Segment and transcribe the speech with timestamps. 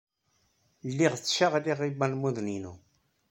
[0.89, 2.73] Lliɣ ttcaɣliɣ ibalmuden-inu.